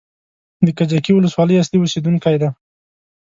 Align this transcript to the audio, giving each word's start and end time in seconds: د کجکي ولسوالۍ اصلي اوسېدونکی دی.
د 0.65 0.67
کجکي 0.77 1.11
ولسوالۍ 1.15 1.55
اصلي 1.57 1.77
اوسېدونکی 1.81 2.35
دی. 2.41 2.49